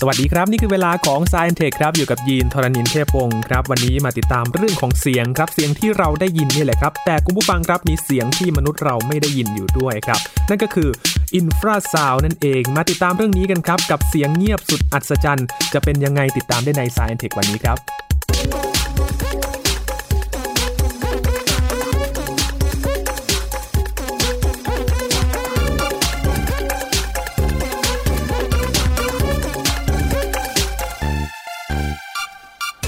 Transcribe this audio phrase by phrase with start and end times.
[0.00, 10.20] สวัสดีครับ นี่คือเวลาของ Science Tech ครับอยู่กับยีนทรณินเทพวงศ์ครับ วันนี้มาติดตามเรื่องของเสียงครับเสียงที่เราได้ยินนี่แหละครับ แต่คุณผู้ฟังครับมีเสียงที่มนุษย์เราไม่ได้ยินอยู่ด้วยครับ
[10.50, 10.88] นั่นก็คือ
[11.34, 18.65] อินฟราซาวนั่นเอง มาติดตามเรื่องนี้กันครับ กับเสียงเงียบสุดอัศจรรย์ จะเป็นยังไงติดตามได้ใน Science Tech วันนี้ครับ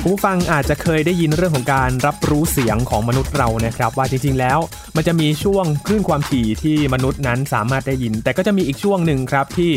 [0.08, 4.58] ผู้ฟังอาจจะเคยได้ยินเรื่องของการรับรู้เสียงของมนุษย์เรานะครับ ว่าจริงๆแล้ว
[4.96, 9.72] มันจะมีช่วงคลื่นความถี่ที่มนุษย์นั้นสามารถได้ยิน แต่ก็จะมีอีกช่วงหนึ่งครับที่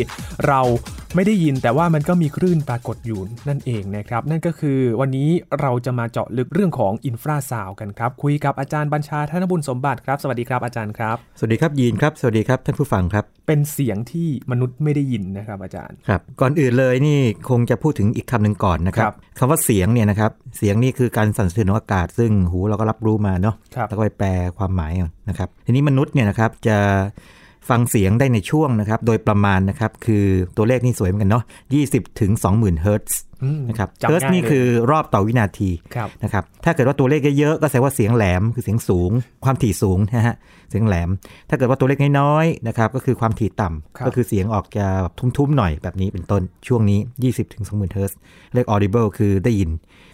[0.48, 0.62] เรา
[1.16, 5.30] ไม่ได้ยินแต่ว่ามันก็มีคลื่นปรากฏอยู่นั่นเองนะครับ นั่นก็คือวันนี้
[5.62, 17.20] เราจะมาเจาะลึกเรื่องของอินฟราซาวกันครับ คุยกับอาจารย์บัญชาธนบุญสมบัติครับ สวัสดีครับอาจารย์ครับ สวัสดีครับยีนครับ สวัสดีครับท่านผู้ฟังครับ เป็นเสียงที่มนุษย์ไม่ได้ยินนะครับอาจารย์ครับก่อนอื่นเลยนี่
[17.50, 26.78] คงจะพูดถึงอีกคำหนึ่งก่อนนะครัครับบคำว่าเสียงเนี่ยนะครับเสียงนี่คือการสั่นสะเทือนของอากาศ ซึ่งหูเราก็รับรู้มาเนาะครับแล้วก็ไปแปลความหมายเอานะครับ ทีนี้มนุษย์เนี่ยนะครับจะ
[27.70, 30.26] ฟังเสียงได้ในช่วงนะครับ โดยประมาณนะครับ คือ
[30.58, 31.44] ตัวเลขนี่สวยเหมือนกันเนาะ
[31.82, 39.12] 20ถึง20,000เฮิรตซ์อืมนะครับจำเฮิรตซ์ง่ายนี่เลยคือรอบต่อวินาทีครับนะครับ ถ้าเกิดว่าตัวเลขเยอะๆ ก็แสดงว่าเสียงแหลมคือเสียงสูง
[39.46, 40.36] ความถี่สูงนะฮะ
[40.70, 41.10] เสียงแหลม
[41.50, 48.18] ถ้าเกิดว่าตัวเลขน้อยๆ นะครับ ก็คือความถี่ต่ำครับก็คือเสียงออกจะแบบทุ้มๆ หน่อยแบบนี้เป็นต้น ช่วงนี้ 20ถึง20,000เฮิรตซ์
[48.54, 49.70] เรียก audible คือได้ยิน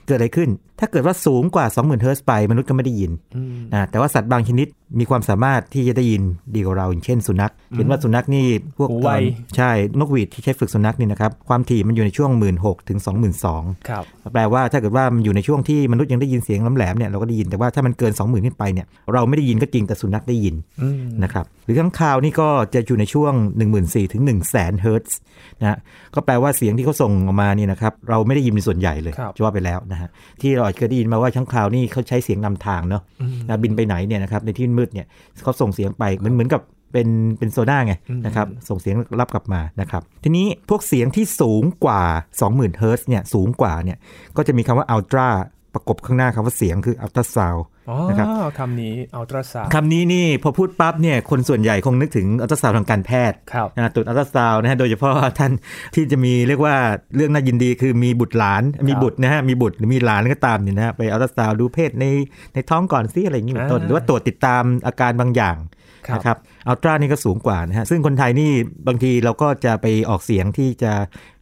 [0.07, 4.67] เกิดอะไรขึ้น ถ้าเกิดว่าสูงกว่า 20,000เฮิรตซ์ไปมนุษย์ก็ไม่ได้ยินอืมนะแต่ว่าสัตว์บางชนิด
[4.99, 6.23] มีความสามารถที่จะได้ยิน
[6.55, 8.45] ดีกว่าเราอย่างเช่นสุนัข เห็นว่าสุนัขนี่
[8.77, 9.17] พวกหูไวเอ่
[9.53, 12.99] อใช่นกหวีดที่ใช้ฝึกสุนัขนี่นะครับความถี่มันอยู่ในช่วง 1 6 0 0 0ถึง
[13.43, 25.17] 22,000ครับแปลว่าถ้าเกิดว่ามันอยู่ในช่วงที่มนุษย์ยังได้ยินเสียงแหลมๆเนี่ยเราก็ได้ยินแต่ว่าถ้ามันเกิน 20,000ขึ้นไปเนี่ยเราไม่ได้ยินก็จริงแต่สุนัขได้ยินอืมนะครับหรือข้างคาวนี่ก็จะอยู่ในช่วง 1 4 0 0 0ถึง1 0 0 0 0 0เฮิรตซ์
[25.59, 25.77] นะฮะ
[26.15, 35.07] ก็แปลว่าเสียงที่เขาส่งออกมานี่นะครับเราไม่ได้ยินเป็นส่วนใหญ่เลยครับจะว่าไปแล้วนะฮะที่เราอาจจะเคยได้ยินมาว่าข้างคาวนี่เขาใช้เสียงนำทางเนาะอืมนะบินไปไหนเนี่ยนะครับในที่มืดเนี่ย
[35.43, 36.61] เขาส่งเสียงไปเหมือนเหมือนกับ
[36.93, 42.03] เป็นเป็นโซน่าไงอืมนะครับส่งเสียงรับกลับมานะครับทีนี้พวกเสียงที่สูงกว่า
[42.41, 43.97] 20,000เฮิรตซ์เนี่ยสูงกว่าเนี่ย
[44.37, 45.27] ก็จะมีคำว่า ultra
[45.73, 47.65] ประกบข้างหน้าคำว่าเสียงคืออัลตราซาวด์อ๋อ
[48.09, 48.27] นะครับ
[48.59, 55.51] คำนี้อัลตราซาวด์คำนี้นี่พอพูดปั๊บเนี่ยคนส่วนใหญ่คงนึกถึงอัลตราซาวด์ทางการแพทย์ครับนะตรวจอัลตราซาวด์นะฮะโดยเฉพาะท่าน
[55.95, 56.75] ที่จะมีเรียกว่า
[57.15, 62.05] เรื่องน่ายินดีคือมีบุตรหลานมีบุตรนะฮะมีบุตรหรือมีหลานก็ตามเนี่ยนะฮะไปอัลตราซาวด์ดูเพศใน
[62.53, 65.76] ในท้องก่อนซิอะไรอย่างนี้เป็นต้นอ่าหรือว่าตรวจติดตามอาการบางอย่างครับ
[66.15, 66.37] นะครับ
[66.67, 68.51] ultra นี่ก็สูงกว่านะฮะซึ่งคนไทยนี่
[68.87, 70.91] บางทีเราก็จะไปออกเสียงที่จะ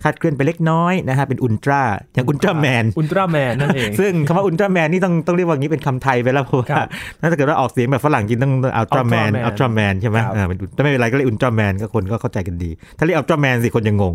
[0.03, 1.81] คาดเคลื่อนไปเล็กน้อยนะฮะเป็นอุลตรา
[2.13, 6.87] อย่างอุลตราแมนอุลตร้าแมนนั่นเองซึ่งคำว่าอุลตร้าแมนนี่ต้องต้องเรียกว่างี้เป็นคำไทยไปแล้วเพราะว่าครับ
[7.31, 14.13] ถ้าเกิดว่าออกเสียงแบบฝรั่งจริงต้องอัลตร้าแมน Ultraman อัลตร้าแมนใช่ไหมครับอ่าเป็นแต่ไม่เป็นไรก็เรียกอุลตร้าแมนก็คนก็เข้าใจกันดี ถ้าเรียกอัลตร้าแมนสิคนยังงง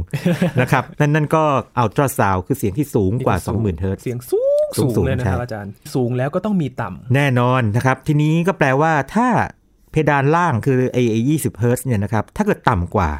[0.60, 1.42] นะครับนั่นนั่นก็
[1.78, 9.28] อัลตร้าซาวคือเสียงที่สูงกว่า 20,000เฮิรตซ์เสียงสูงสูงสูงงเลยนะใช่ครับอาจารย์ สูงแล้วก็ต้องมีต่ำแน่นอนนะครับทีนี้ก็แปลว่าถ้า
[9.90, 13.10] เพดานล่างคือไอ้ไอ้20เฮิรตซ์เนี่ยนะครับ ถ้าเกิดต่ำกว่า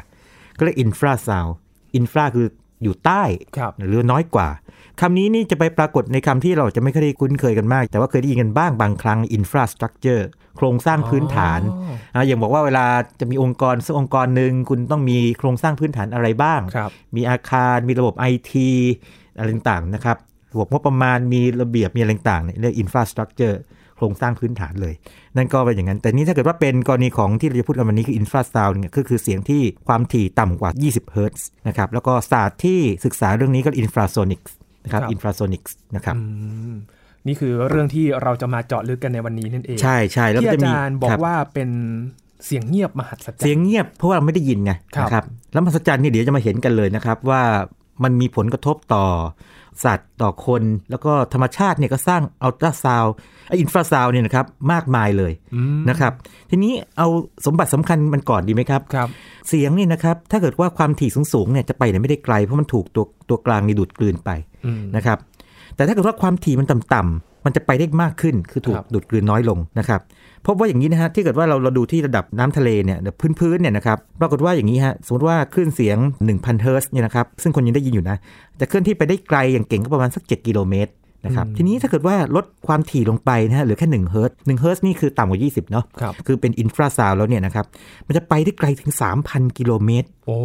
[0.57, 2.47] ก็เรียก infrasound infra คือ
[2.83, 3.23] อยู่ใต้
[3.57, 4.49] ครับหรือน้อยกว่า
[5.01, 10.23] คำนี้นี่จะไปปรากฏในคำที่เราจะไม่เคยได้คุ้นเคยกันมาก แต่ว่าเคยได้ยินกันบ้างบางครั้ง infrastructure
[10.57, 11.61] โครงสร้างพื้นฐาน
[12.15, 12.85] อ๋อนะอย่างบอกว่าเวลา
[13.19, 18.69] จะมีองค์กรสักองค์กรหนึ่งคุณต้องมีโครงสร้างพื้นฐานอะไรบ้างครับมีอาคารมีระบบไอที
[19.37, 20.17] อะไรต่างๆนะครับ
[20.53, 24.93] ระบบงบประมาณมีระเบียบมีอะไรต่างๆเนี่ยเรียก infrastructure โครงสร้างพื้นฐานเลย
[25.37, 34.51] นั่นก็เป็นอย่างนั้น แต่นี่ถ้าเกิดว่าเป็นกรณีของที่เราจะพูดกันวันนี้คือ infrasound เนี่ยก็คือเสียงที่ความถี่ต่ำกว่า 20 เฮิรตซ์นะครับแล้วก็ศาสตร์ที่ศึกษาเรื่องนี้ก็ infrasonics
[34.83, 36.21] นะครับครับ infrasonics นะครับอื
[36.71, 36.73] ม
[37.27, 41.69] นี่คือเรื่องที่เราจะมาเจาะลึกกันในวันนี้นั่นเองใช่ใช่แล้วที่ก็อาจะมีจารย์บอกคบว่าเป็น
[42.45, 45.23] เสียงเงียบมหัศจรรย์เสียงเงียบเพราะว่าเราไม่ได้ยินไงครับนะครับ
[45.53, 47.41] แล้วมหัศจรรย์เนี่ยเดี๋ยวจะมาเห็นกันเลยนะครับว่า
[48.03, 49.05] มันมีผลกระทบต่อ
[49.83, 53.05] สัตว์ต่อคน แล้วก็ธรรมชาติเนี่ยก็สร้างอัลตราซาว
[53.47, 56.13] ไออินฟราซาวเนี่ยนะครับมากมายเลยอืมนะครับ
[56.49, 57.07] ทีนี้เอา
[57.45, 59.09] สมบัติสำคัญมันก่อนดีไหมครับครับ
[59.47, 64.29] เสียงนี่นะครับ ถ้าเกิดว่าความถี่สูงๆเนี่ยจะไปไหนไม่ได้ไกลเพราะมันถูกตัวตัวกลางนี่ดูดกลืนไป
[64.65, 65.17] อืมนะครับ
[65.75, 69.99] แต่ถ้าเกิดว่าความถี่มันต่ำๆ มันจะไปได้มากขึ้นคือถูกครับดูดกลืนน้อยลงนะครับ
[70.45, 75.97] พบว่าอย่างนี้นะฮะที่เกิดว่าเราเราดูที่ระดับน้ำทะเลเนี่ยพื้นพื้นๆเนี่ยนะครับปรากฏว่าอย่างนี้ฮะสมมติว่าคลื่นเสียง
[76.29, 78.17] 1,000 เฮิรตซ์เนี่ยนะครับซึ่งคนยังได้ยินอยู่นะ
[78.59, 80.91] จะเคลื่อนที่ไปได้ไกลอย่างเก่งก็ประมาณสัก 7 กิโลเมตร
[81.25, 87.65] นะครับทีนี้ถ้าเกิดว่าลดความถี่ลงไปนะฮะเหลือแค่1เฮิรตซ์1เฮิรตซ์นี่คือต่ำกว่า 20 เนาะครับคือเป็น infrasound แล้วเนี่ยนะครับ
[88.07, 88.91] มันจะไปได้ไกลถึง
[89.25, 90.37] 3,000 กิโลเมตรโอ้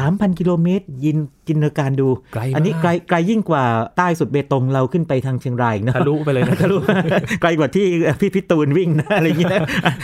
[0.00, 3.64] 3,000 กิโลเมตร ยินจินตนาการดูไกลมากอันนี้ไกลไกลยิ่งกว่า
[3.96, 6.76] ใต้สุดเบตงเราขึ้นไปทางเชียงรายอีกนะทะลุไปเลยนะทะลุ
[7.42, 7.86] ไกลกว่าที่
[8.20, 9.60] พี่พี่ตูนวิ่งนะอะไรอย่างนี้นะ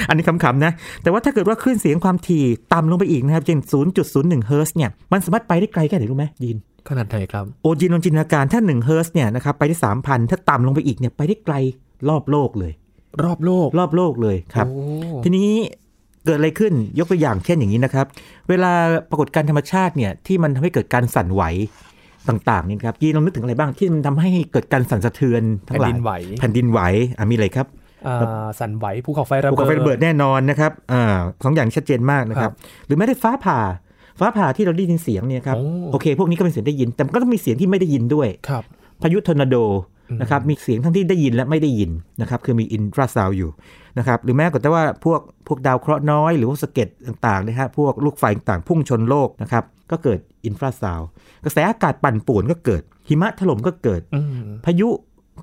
[0.09, 0.73] อันนี้ขำๆนะ
[1.03, 3.59] แต่ว่าถ้าเกิดว่าคลื่นเสียงความถี่ต่ำลงไปอีกนะครับเช่น
[4.03, 6.59] 0.01เฮิร์ตซ์เนี่ยมันสามารถไปได้ไกลแค่ไหนรู้ไหมยิน
[6.89, 11.55] ขนาดไหนครับ โอยินลองจินตนาการถ้า1เฮิร์ตซ์เนี่ยนะครับไปที่3,000 ถ้าต่ำลงไปอีกเนี่ยไปได้ไกล
[12.09, 12.73] รอบโลกเลย
[13.25, 14.75] รอบโลกรอบโลกเลยครับโอ้
[15.25, 15.51] ทีนี้
[16.25, 18.07] เกิดอะไรขึ้นยกตัวอย่างเช่นอย่างนี้นะครับ
[18.49, 18.73] เวลา
[19.11, 21.43] ปรากฏการณ์ธรรมชาติเนี่ยที่มันทำให้เกิดการสั่นไหว
[22.29, 26.81] ต่างๆนี่ครับยีนลองนึกถึงอะไรบ้างที่มันทำให้เกิดการสั่นสะเทือนทั้แผ่งนหลายดินไหวแผ่นดินไหว
[27.19, 27.67] อะมีอะไรครับ
[28.07, 31.03] อ่าสั่นไหวภูเขาไฟระภูเบิเขาดไฟระเบิดแน่นอนนะครับอ่า
[31.45, 32.53] สองอย่างชัดเจนมากนะครับ
[32.87, 33.59] หรือแม้แต่ฟ้าผ่า
[34.23, 38.65] ฟ้าผ่าที่เราได้ยินเสียงเนี่ยครับโอ้โอเค พวกนี้ก็เป็นเสียงได้ยิน แต่มันก็ต้องมีเสียงที่ไม่ได้ยินด้วยครับ
[39.03, 39.57] พายุทอร์นาโด
[40.21, 41.91] นะครับมีเสียงทั้งที่ได้ยินและไม่ได้ยิน
[42.21, 43.51] นะครับคือมี infrasound อยู่
[43.99, 51.01] นะครับหรือแม้แต่ว่าพวกพวกดาวเคราะห์น้อย หรือว่าสะเก็ดต่างๆนะฮะพวกลูกไฟต่างๆพุ่งชนโลกนะครับก็เกิด infrasound
[51.45, 54.89] กระแสอากาศปั่นป่วนก็เกิดหิมะถล่มก็เกิดอืมพายุ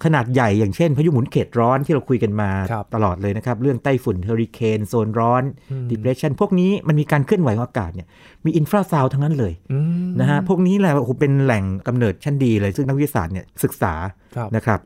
[0.03, 8.07] ขนาดใหญ่อย่างเช่นพายุหมุนเขตร้อนที่เราคุยกันมาครับตลอดเลยนะครับ เรื่องไต้ฝุ่นเฮอริเคนโซนร้อนอืม depression พวกนี้มันมีการเคลื่อนไหวของอากาศเนี่ย
[8.45, 13.93] มี infrasound ทั้งนั้นเลยอืมนะฮะพวกนี้แหละโอ้โหเป็นแหล่งกำเนิดชั้นดีเลย ซึ่งนักวิทยาศาสตร์เนี่ยศึกษา
[14.35, 14.79] ครับนะครับ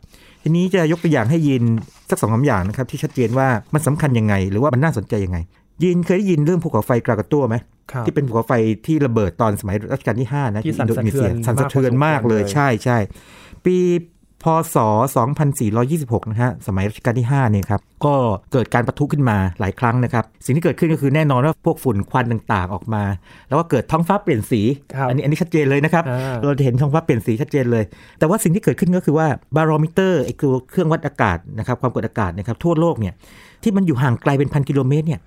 [0.44, 1.64] ทีนี้จะยกตัวอย่างให้ยิน
[2.10, 5.38] สักสองคำอย่างนะครับที่ชัดเจนว่ามันสำคัญยังไง หรือว่ามันน่าสนใจยังไง
[5.84, 7.56] ยินเคยได้ยินเรื่องภูเขาไฟกรากาตัวไหม
[7.92, 8.54] ครับที่เป็นภูเขาไฟ
[8.86, 12.98] ที่ระเบิดตอนสมัยรัชกาลที่5นะที่สั่นอิโดนีเซียสะเทือนสั่นสะเทือนมากเลยมากพอสมควรเลยใช่ใช่
[13.66, 13.78] ปี
[14.44, 14.45] พ
[14.75, 14.78] ศ
[15.54, 18.16] 2426 นะฮะ สมัยรัชกาลที่ 5 เนี่ยครับ ก็
[18.54, 23.04] เกิดการประทุขึ้นมาหลายครั้งนะครับ สิ่งที่เกิดขึ้นก็คือแน่นอนว่าพวกฝุ่นควันต่างๆออกมา
[23.48, 24.62] แล้วก็เกิดท้องฟ้าเปลี่ยนสี
[24.95, 27.84] ครับอันนี้อันนี้ชัดเจนเลยนะครับอ่าเราจะเห็นท้องฟ้าเปลี่ยนสีชัดเจนเลย
[28.19, 33.13] แต่ว่าสิ่งที่เกิดขึ้นก็คือว่าบารอมิเตอร์ไอ้ตัวเครื่องวัดอากาศนะครับ ความกดอากาศนะครับทั่วโลกเนี่ย
[33.63, 35.19] ที่มันอยู่ห่างไกลเป็นพันกิโลเมตรเนี่ย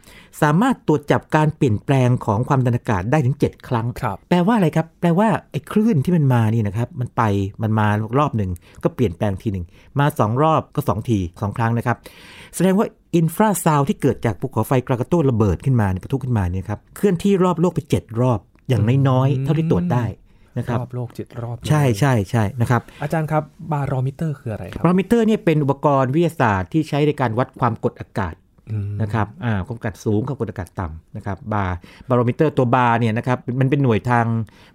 [0.43, 7.23] สามารถตรวจจับการเปลี่ยนแปลงของความดันอากาศได้ถึง 7 ครั้งครับแปลว่าอะไรครับ แปลว่าไอ้คลื่นที่มันมานี่นะครับ มันไป
[7.63, 7.87] มันมา
[8.19, 8.51] รอบหนึ่ง
[8.85, 9.65] ก็เปลี่ยนแปลงทีหนึ่ง
[9.99, 11.97] มาสองรอบก็สองทีสองครั้งนะครับ
[12.55, 12.87] แสดงว่า
[13.17, 20.05] อินฟราซาวที่เกิดจากภูเขาไฟกรากาโตระเบิดขึ้นมาเนี่ยปะทุขึ้นมาเนี่ยครับเคลื่อนที่รอบโลกไป 7 รอบอย่างน้อยๆเท่าที่ตรวจได้
[20.59, 23.43] นะครับรอบโลกเจ็ดรอบใช่ใช่ใช่นะครับอาจารย์ครับ
[23.73, 28.35] บารอมิเตอร์คืออะไรครับบารอมิเตอร์เนี่ยเป็นอุปกรณ์วิทยาศาสตร์ที่ใช้ในการวัดความกดอากาศ
[28.71, 31.77] อืมนะครับอ่าความกดอากาศสูงกับกดอากาศต่ำนะครับบาร์
[32.09, 34.25] บารอมิเตอร์ตัวบาร์เนี่ยนะครับมันเป็นหน่วยทาง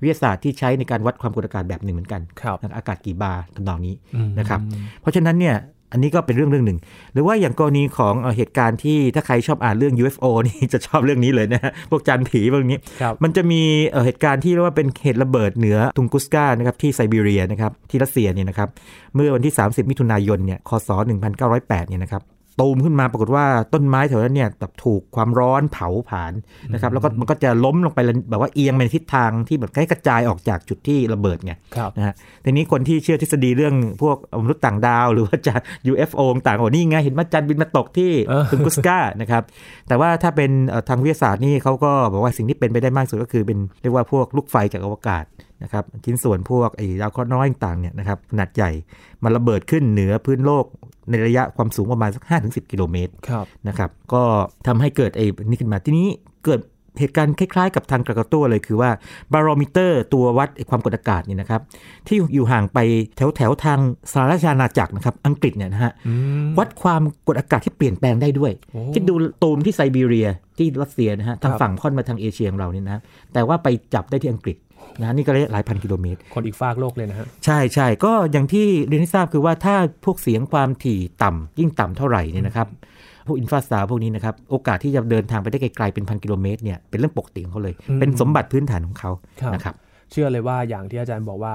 [0.02, 4.60] วิทยาศาสตร์ที่ใช้ในการวัดความกดอากาศแบบหนึ่งเหมือนกันครับนะอากาศกี่บาร์ทำนองนี้อืมนะครับ
[5.02, 5.56] เพราะฉะนั้นเนี่ย
[5.92, 6.80] อันนี้ก็เป็นเรื่องเรื่องหนึ่ง
[7.14, 18.70] หรือว่าอย่างกรณีของเอ่อเหตุการณ์ที่ถ้าใครชอบอ่านเรื่อง UFO นี่จะชอบเรื่องนี้เลยนะฮะพวกจานผีพวกนี้ครับมันจะมีเอ่อเหตุการณ์ที่เรียกว่าเป็นเหตุระเบิดเหนือตุงกุสกานะครับที่ไซบีเรียนะครับที่รัสเซียเนี่ยนะครับ
[19.16, 20.90] เมื่อวันที่ 30 มิถุนายนเนี่ยคศ
[21.40, 22.24] 1908เนี่ยนะครับ
[22.62, 26.34] ตูมขึ้นมาปรากฏว่าต้นไม้แถวนั้นเนี่ยแบบถูกความร้อนเผาผลาญ
[26.74, 32.14] นะครับแล้วก็มันก็จะล้มลงไปเลยแบบว่าเอียงไปในทิศทางที่แบบให้กระจายออกจากจุดที่ระเบิดไงครับนะฮะ
[32.46, 35.54] ทีนี้คนที่เชื่อทฤษฎีเรื่องพวกมนุษย์ต่างดาว หรือว่าจะ
[35.92, 39.44] UFO ต่างๆโอ้นี่ไงเห็นมาจันทร์บินมาตกที่เออตุงกุสกานะครับ
[39.88, 45.26] แต่ว่าถ้าเป็นเอ่อทางวิทยาศาสตร์นี่เขาก็บอกว่าสิ่งที่เป็นไปได้มากสุดก็คือเป็นเรียกว่าพวกลูกไฟจากอวกาศ
[45.64, 48.72] นะครับชิ้นส่วนพวกไอ้ดาวเคราะห์น้อยต่างๆเนี่ยนะครับขนาดใหญ่
[49.24, 50.66] มันระเบิดขึ้นเหนือพื้นโลก
[51.10, 54.24] ในระยะความสูงประมาณสัก 5-10 กิโลเมตรครับนะครับ ก็
[54.68, 56.08] ทำให้เกิดไอ้นี่ขึ้นมาทีนี้
[56.46, 56.62] เกิด
[57.00, 58.90] เหตุการณ์คล้ายๆกับทางกระกาตัวเลยคือว่า
[59.34, 61.62] บารอมิเตอร์ตัววัดไอ้ความกดอากาศเนี่ยนะครับ
[62.08, 62.80] ที่อยู่ห่างไป
[63.18, 63.80] แถวแถวๆทาง
[64.12, 66.14] สหราชอาณาจักรนะครับ อังกฤษเนี่ยนะฮะอื
[66.44, 69.14] มวัดความกดอากาศที่เปลี่ยนแปลงได้ด้วยโอ้คิดดู
[69.44, 70.28] ตูมที่ไซบีเรีย
[70.58, 73.02] ที่รัสเซียนะฮะทางครับฝั่งค่อนมาทางเอเชียของเราเนี่ยนะ
[73.34, 74.58] แต่ว่าไปจับได้ที่อังกฤษ
[75.00, 82.68] นะฮะนี่ก็ระยะหลายพันกิโลเมตร คนอีกฟากโลกเลยนะฮะ ใช่ใช่ก็อย่างที่เรียนให้ทราบคือว่าถ้าพวกเสียงความถี่ต่ำยิ่งต่ำเท่าไหร่เนี่ยนะครับ
[83.28, 89.12] พวกอินฟราซาวพวกนี้นะครับ โอกาสที่จะเดินทางไปได้ไกลๆเป็นพันกิโลเมตรเนี่ยเป็นเรื่องปกติของเขาเลยอืมเป็นสมบัติพื้นฐานของเขา
[89.42, 89.76] ครับนะครับ
[90.12, 91.54] เชื่อเลยว่าอย่างที่อาจารย์บอกว่า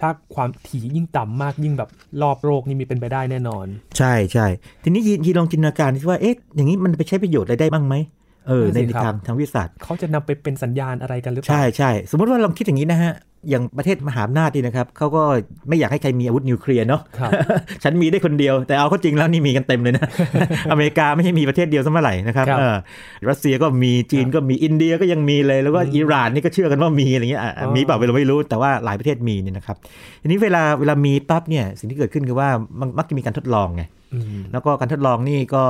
[0.00, 1.90] ถ้าความถี่ยิ่งต่ำมากยิ่งแบบ
[2.22, 3.66] รอบโลกนี่มีเป็นไปได้แน่นอน
[3.98, 4.46] ใช่ใช่
[4.82, 7.94] ทีนี้ยีนยีนลองจินตนาการที่ว่าเอ๊ะอย่างนี้มันไปใช้ประโยชน์อะไรได้บ้างไหม
[8.48, 13.14] เออนั่นในสิครับทางทางวิทยาศาสตร์เขาจะนำไปเป็นสัญญาณอะไรกันหรือเปล่า ใช่ใช่สมมติว่าลองคิดอย่างนี้นะฮะ
[13.50, 15.22] อย่างประเทศมหาอำนาจนี่นะครับเขาก็
[15.68, 17.30] ไม่อยากให้ใครมีอาวุธนิวเคลียร์เนาะครับ
[17.82, 20.04] ฉันมีได้คนเดียว แต่เอาเข้าจริงแล้วนี่มีกันเต็มเลยนะ
[20.70, 22.76] อเมริกาไม่ใช่มีประเทศเดียวซะเมื่อไหร่นะครับครับเออ
[23.28, 29.76] รัสเซียก็มีจีนก็มีอินเดียก็ยังมีเลยแล้วก็อืมอิหร่านนี่ก็เชื่อกันว่ามีอะไรเงี้ยอะอ๋อมีเปล่าเราไม่รู้แต่ว่าหลายประเทศมีเนี่ยนะครับ
[30.22, 32.48] ทีนี้เวลาเวลามีปั๊บเนี่ยสิ่งที่เกิดขึ้นคือว่า
[32.80, 33.82] มันมักจะมีการทดลองไง
[34.14, 35.64] อืมแล้วก็การทดลองนี่ก็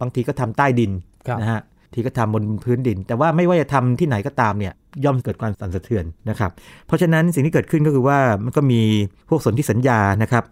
[0.00, 0.92] บางทีก็ทำใต้ดิน
[1.28, 1.60] ครับนะฮะ
[1.94, 4.72] ทีก็ทำบนพื้นดิน แต่ว่าไม่ว่าจะทำที่ไหนก็ตามเนี่ย
[5.04, 6.50] ย่อมเกิดความสั่นสะเทือนนะครับ
[6.86, 8.82] เพราะฉะนั้นสิ่งที่เกิดขึ้นก็คือว่ามันก็มี
[9.28, 10.44] พวกสนธิสัญญานะครับ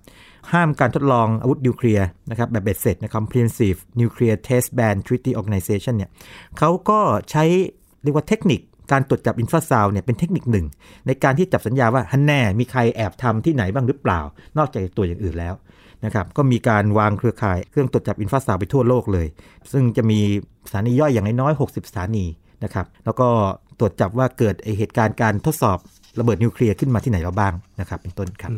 [0.52, 6.10] ห้ามการทดลองอาวุธนิวเคลียร์นะครับแบบเบ็ดเสร็จนะ Comprehensive Nuclear Test Ban Treaty Organization เนี่ย
[6.58, 7.44] เขาก็ใช้
[8.02, 10.66] เรียกว่าเทคนิค การตรวจจับ infrasound เนี่ยเป็นเทคนิคหนึ่ง
[11.06, 14.20] ในการที่จับสัญญาณว่าฮันแน่มีใครแอบทำที่ไหนบ้างหรือเปล่า
[14.58, 15.54] นอกจากตัวอย่างอื่นแล้ว
[16.04, 19.26] นะครับก็มีการวางเครือข่ายเครื่องตรวจจับ infrasound ไปทั่วโลกเลย
[19.72, 20.20] ซึ่งจะมี
[20.68, 22.24] สถานีย่อยอย่างน้อยๆ60 สถานี
[22.64, 23.28] นะครับแล้วก็
[23.78, 25.78] ตรวจจับว่าเกิดไอเหตุการณ์การทดสอบ
[26.18, 28.50] ระเบิดนิวเคลียร์ขึ้นมาที่ไหนเราบ้างนะครับเป็นต้นครับ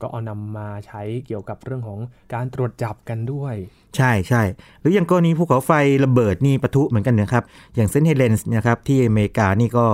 [0.00, 1.98] ก็เอานำมาใช้เกี่ยวกับเรื่องของ
[2.34, 3.54] การตรวจจับกันด้วย
[3.96, 4.42] ใช่ใช่
[4.80, 5.72] หรืออย่างกรณีภูเขาไฟ
[6.04, 9.86] ระเบิดนี่ปะทุเหมือนกันนะครับ อย่างเซนต์เฮเลนส์นะครับที่อเมริกานี่ก็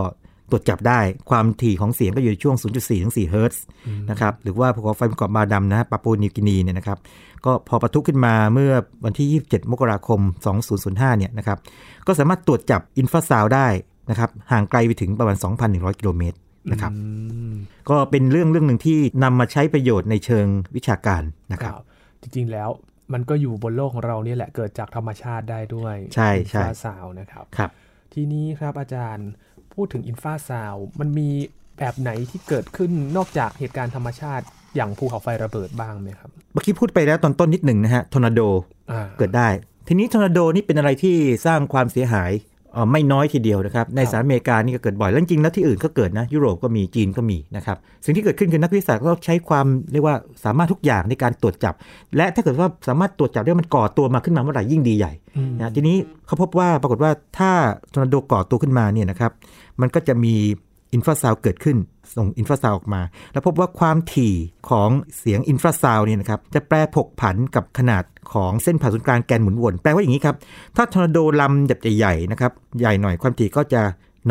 [0.50, 3.64] ตรวจจับได้ความถี่ของเสียงก็อยู่ในช่วง 0.4 ถึง4เฮิร์ตซ์
[4.10, 6.98] นะครับหรือว่าภูเขาไฟบนเกาะมานัมนะฮะปาปูนิวกินีเนี่ยนะครับ
[7.44, 8.72] ก็พอปะทุขึ้นมาเมื่อ
[9.04, 10.20] วันที่ 27 มกราคม
[10.70, 11.58] 2005 เนี่ยนะครับ
[12.06, 13.68] ก็สามารถตรวจจับ infrasound ได้
[14.10, 15.36] นะครับห่างไกลไปถึงประมาณ
[15.68, 16.36] 2,100 กิโลเมตร
[16.70, 17.02] นะครับอื
[17.50, 17.52] ม
[17.90, 21.74] ก็เป็นเรื่องเรื่องหนึ่งที่นำมาใช้ประโยชน์ในเชิงวิชาการนะครับ
[22.22, 22.70] จริงๆแล้ว
[23.12, 27.70] มันก็อยู่บนโลกของเราเนี่ยแหละเกิดจากธรรมชาติได้ด้วย ใช่ใช่ infrasound นะครับครับ
[28.14, 29.28] ทีนี้ครับอาจารย์
[29.74, 31.28] พูดถึง infrasound มันมี
[31.78, 34.44] แบบไหนที่เกิดขึ้นนอกจากเหตุการณ์ธรรมชาติ
[34.76, 38.40] อย่างภูเขาไฟระเบิดบ้างไหมครับ เมื่อกี้พูดไปแล้วตอนต้นนิดหนึ่งนะฮะทอร์นาโด
[38.90, 39.48] อ่าเกิดได้
[39.88, 41.16] ทีนี้ทอร์นาโดนี่เป็นอะไรที่
[41.46, 42.51] สร้างความเสียหายเอ่อ
[42.92, 51.74] ไม่น้อยทีเดียวนะครับ ในสหรัฐอเมริกานี่ก็เกิดบ่อย แล้วจริงๆแล้วที่อื่นก็เกิดนะ ยุโรปก็มีจีนก็มีนะครับ สิ่งที่เกิดขึ้นคือนักวิทยาศาสตร์ก็ใช้ความเรียกว่าสามารถทุกอย่างในการตรวจจับ
[52.16, 57.50] และถ้าเกิดว่าสามารถตรวจจับได้ว่ามันก่อตัวมาขึ้นมาเมื่อไหร่ยิ่งดีใหญ่อืมนะทีนี้เขาพบว่าปรากฏว่าถ้า
[57.92, 59.32] ทอร์นาโดก่อตัวขึ้นมาเนี่ยนะครับ
[59.80, 60.34] มันก็จะมี
[60.94, 61.76] infrasound เกิดขึ้น
[62.16, 64.34] ส่ง infrasound ออกมา แล้วพบว่าความถี่
[64.70, 70.36] ของเสียง infrasound เนี่ยนะครับจะแปรผกผันกับขนาดของเส้นผ่าศูนย์กลางแกนหมุนวน แปลว่าอย่างนี้ครับ
[70.76, 73.82] ถ้าทอร์นาโดลำแบบใหญ่ๆนะครับใหญ่หน่อยความถี่ก็จะ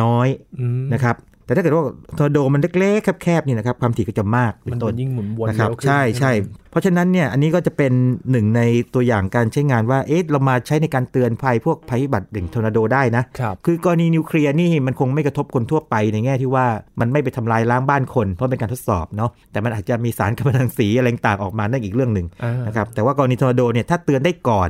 [0.01, 0.27] น้อย
[0.59, 1.15] อืมนะครับ
[1.51, 1.85] แต่ถ้าเกิดว่า
[2.17, 6.31] ทอร์นาโดมันเล็กๆแคบๆเนี่ยนะครับความถี่ก็จะมากเป็นต้นมันยิ่งหมุนวนนะครับเร็วขึ้นใช่ใช่
[6.71, 7.91] เพราะฉะนั้นเนี่ยอันนี้ก็จะเป็น
[8.31, 8.61] หนึ่งใน
[8.93, 16.65] ตัวอย่างการใช้งานว่าเอ๊ะเรามาใช้ในการเตือนภัยพวกภัยพิบัติอย่างทอร์นาโดได้นะครับคือกรณีนิวเคลียร์นี่มันคงไม่กระทบคนทั่วไปในแง่ที่ว่า
[16.99, 24.69] มันไม่ไปทำลายล้างบ้านคน เพราะเป็นการทดสอบเนาะแต่มันอาจจะมีสารกัมมันตรังสีอะไรต่างๆออกมานั่นอีกเรื่องหนึ่งอ่านะครับแต่ว่ากรณีทอร์นาโดเนี่ยถ้าเตือนได้ก่อน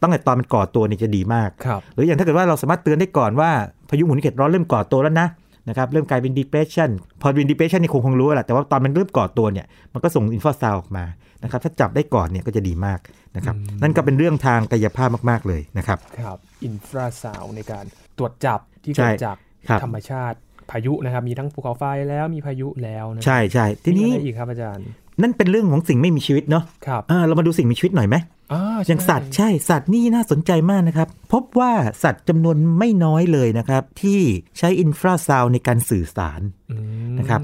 [0.00, 3.50] ตั้งแต่ตอนมันก่อตัวเนี่ยจะดีมากครับหรืออย่างถ้าเกิดว่าเราสามารถเตือนได้ก่อนว่า
[3.90, 5.28] พายุหมุนเขตร้อนเริ่มก่อตัวแล้วนะ
[5.68, 6.90] นะครับเริ่มกลายเป็น depression
[7.20, 11.04] พอเป็น depression นี่คงคงรู้แหละแต่ว่าตอนมันเริ่มก่อตัวเนี่ยมันก็ส่งอินฟราซาวออกมา
[11.42, 13.00] นะครับถ้าจับได้ก่อนเนี่ยก็จะดีมาก
[13.36, 17.84] นะครับนั่นก็เป็นเรื่องทางกายภาพมากๆเลยนะครับครับอินฟราซาวในการ
[18.18, 19.36] ตรวจจับที่ใช่เกิดจาก
[19.68, 20.38] ครับธรรมชาติ
[20.70, 24.84] พายุนะครับมีทั้งภูเขาไฟแล้วมีพายุแล้วนะใช่ใช่ทีนี้มีอะไรอีกครับอาจารย์
[25.22, 28.16] นั่นเป็นเรื่องของสิ่งไม่มีชีวิตเนาะครับอ่าเรามาดูสิ่งมีชีวิตหน่อยไหม
[28.52, 34.20] อ่าอย่างสัตว์ใช่สัตว์นี่น่าสนใจมากนะครับ พบว่าสัตว์จำนวนไม่น้อยเลยนะครับ ที่
[34.58, 36.40] ใช้อินฟราซาวในการสื่อสาร
[36.70, 36.76] อื
[37.10, 37.40] มนะครับ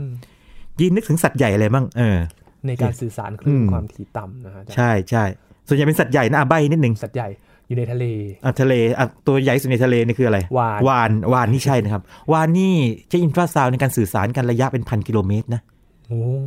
[0.81, 2.19] ยินนึกถึงสัตว์ใหญ่อะไรบ้างเออ
[2.67, 5.25] ในการสื่อสารคลื่นอืมความถี่ต่ำนะฮะอาจารย์ใช่ใช่
[5.69, 7.29] ส่วนใหญ่เป็นสัตว์ใหญ่นะอะใบนิดหนึ่งสัตว์ใหญ่
[7.69, 8.05] อยู่ในทะเล
[8.45, 12.75] อะทะเลอะตัวใหญ่สุดในทะเลนี่คืออะไร วาฬวาน วานนี่ใช่นะครับ วานนี่
[13.09, 15.75] ใช้อินฟราซาวในการสื่อสารกันระยะเป็นพันกิโลเมตรนะโอ้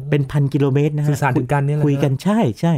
[0.10, 2.74] เป็นพันกิโลเมตรนะฮะสื่อสารถึงกันเนี่ยแหละคุยกันใช่ใช่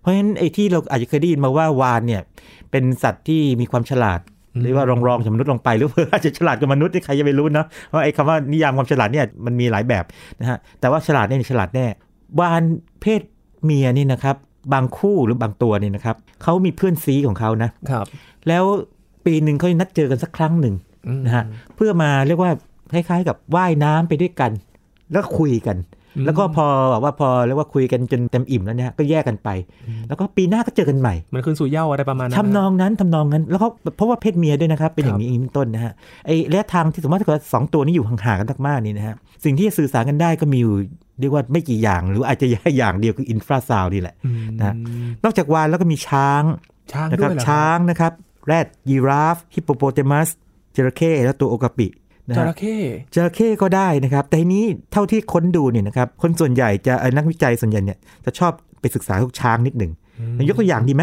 [0.00, 2.22] เพราะฉะนั้นไอ้ที่เราอาจจะเคยได้ยินมาว่าวานเนี่ย
[2.70, 4.20] เป็นสัตว์ที่มีความฉลาด
[4.60, 10.04] หรือว่ารองรองจากมนุษย์ลงไปหรือเพื่ออาจจะฉลาดกว่ามนุษย์นี่ใครจะไปรู้เนาะเพราะไอ้คำว่านิยามความฉลาดเนี่ยมันมีหลายแบบ
[10.40, 11.86] นะฮะแต่ว่าฉลาดเนี่ยฉลาดแน่
[12.40, 12.62] วาน
[13.00, 13.22] เพศ
[13.64, 14.36] เมียนี่นะครับ
[14.72, 18.06] บางคู่หรือบางตัวเนี่ยนะครับเขามีเพื่อนซีของเขานะครับ
[18.48, 18.64] แล้ว
[19.26, 20.74] ปีหนึ่งเขาจะนัดเจอกันสักครั้งหนึ่ง
[21.06, 21.44] อืมนะฮะ
[21.76, 22.52] เพื่อมาเรียกว่า
[22.92, 24.50] คล้ายๆ กับว่ายน้ำไปด้วยกัน
[25.12, 29.48] แล้วก็คุยกันอืม แล้วก็พอแบบว่าพอเรียกว่าคุยกันจนเต็มอิ่มแล้วเนี่ยก็แยกกันไป
[30.08, 35.92] แล้วก็ปีหน้าก็เจอกันใหม่มันคืนสู่เหย้าอะไรประมาณนั้นทำนองนั้นทำนองนั้น แล้วก็เพราะว่าเพศเมียด้วยนะครับเป็นอย่างนี้อย่างนี้เป็นต้นนะฮะ
[36.26, 40.74] ไอ้ระยะทางที่สมมติถ้าเกิดสองตัวนี้อยู่ห่างๆกันมากๆนี่นะฮะสิ่งที่จะสื่อสารกันได้ก็มีอยู่
[41.20, 42.46] เรียกว่าไม่กี่อย่างหรืออาจจะ
[42.78, 44.74] อย่างเดียวคืออินฟราซาวนี่แหละอืมนะ
[45.24, 46.42] นอกจากวานแล้วก็มีช้าง
[46.92, 48.12] ช้างนะด้ครัวยบเหรอช้างนะครับ
[48.46, 50.28] แรดยีราฟฮิปโปโปเตมัส
[50.76, 51.86] จระเข้และตัวโอกาปิ
[52.28, 52.76] นะจฮะระเข้
[53.14, 59.92] จระเข้ก็ได้นะครับ แต่ทีนี้เท่าที่ค้นดูเนี่ยนะครับ คนส่วนใหญ่จะเอ่อนักวิจัยส่วนใหญ่เนี่ยจะชอบไปศึกษาพวกช้างนิดหนึ่ง
[60.48, 61.02] ยกตัวอย่างดีไหม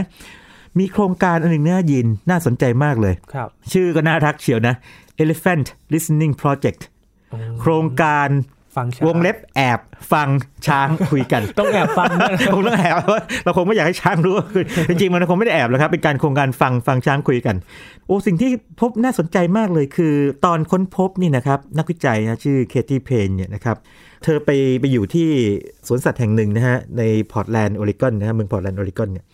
[0.79, 4.75] มีโครงการอันหนึ่งน่ายินน่าสนใจมากเลยครับ ชื่อก็น่ารักเชียวนะ
[5.23, 6.81] Elephant Listening Project
[7.61, 8.29] โครงการ
[8.75, 9.79] ฟังช้างวงเล็บแอบ
[10.11, 10.29] ฟัง
[10.67, 17.55] ช้างคุยกัน ต้องแอบฟังด้วยนะคงต้องแอบว่าเราคงไม่อยากให้ช้างรู้ว่าคือจริงๆมันคงไม่ได้แอบหรอกครับเป็นการโครงการฟังฟังช้างคุยกัน
[18.07, 18.51] โอ้สิ่งที่
[18.81, 20.13] พบน่าสนใจมากเลยคือ
[20.45, 23.77] ตอนค้นพบนี่นะครับนักวิจัยนะชื่อเคที่เพนเนี่ยนะครับ
[24.23, 24.49] เธอไป
[24.79, 25.29] ไปอยู่ที่
[25.87, 29.25] สวนสัตว์แห่งหนึ่งนะฮะในพอร์ตแลนด์โอริกอนนะฮะเมืองพอร์ตแลนด์โอริกอนเนี่ย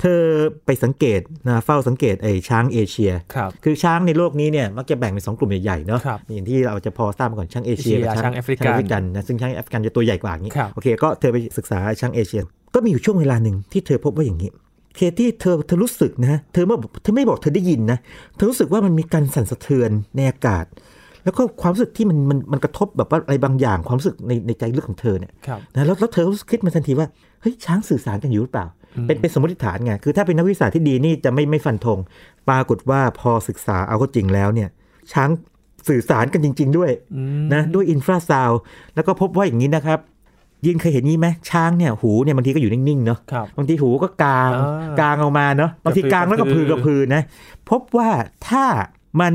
[0.00, 0.20] เธอ
[0.66, 12.40] ไปสังเกตนะเฝ้าสังเกตไอ้ช้างเอเชียครับคือช้างในโลกนี้เนี่ยมักจะแบ่งเป็นสองกลุ่มใหญ่ๆเนาะครับอย่างที่เราจะพอทราบมาก่อนช้างเอเชียเอเชียกับช้างแอฟริกันช้างแอฟริกันนะซึ่งช้างแอฟริกันจะตัวใหญ่กว่าอย่างนี้ครับโอเคก็เธอไปศึกษาช้างเอเชีย
[12.74, 14.50] ก็มีอยู่ช่วงเวลาหนึ่งที่เธอพบว่าอย่างนี้
[14.96, 17.98] เคที่เธอเธอรู้สึกนะเธอไม่เธอไม่บอกเธอได้ยินนะ
[18.36, 20.64] เธอรู้สึกว่ามันมีการสั่นสะเทือนในอากาศ
[21.24, 27.08] แล้วก็ความรู้สึกที่มันมันมันกระทบแบบว่าอะไรบางอย่างความรู้สึกในในใจลึกของเธอเนี่ยครับนะแล้วแล้วเธอก็คิดมาทันทีว่า
[27.40, 28.66] เฮ้ยช้างสื่อสารกันอยู่หรือเปล่า
[29.06, 31.98] เป็นเป็นสมมติฐานไงคือถ้าเป็นนักวิทยาศาสตร์ที่ดีนี่จะไม่ไม่ฟันธง
[32.48, 34.68] ปรากฏว่าพอศึกษาเอาก็จริงแล้วเนี่ย
[35.12, 35.30] ช้าง
[35.88, 38.50] สื่อสารกันจริง ๆ ด้วยอืมนะด้วยอินฟราซาว
[38.94, 40.00] แล้วก็พบว่าอย่างนี้นะครับ
[40.66, 47.22] ยินเคยเห็นนี้ไหมช้างเนี่ยหูเนี่ยบางทีก็อยู่นิ่งๆเนาะครับบางทีหูก็กลางอ่ากลางออกมาเนาะบางทีกระพือกลางแล้วก็กระพืพืออกระพือนะ
[47.70, 48.10] พบว่า
[48.48, 48.64] ถ้า
[49.20, 49.34] มัน